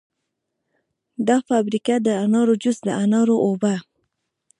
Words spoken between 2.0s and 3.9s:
د انارو جوس، د انارو اوبه